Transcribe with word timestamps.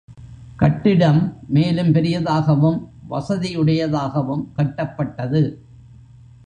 கட்டிடம் 0.57 1.19
மேலும் 1.47 1.91
பெரியதாகவும், 1.91 2.79
வசதியுடையதாகவும் 3.09 4.43
கட்டப்பட்டது. 4.55 5.43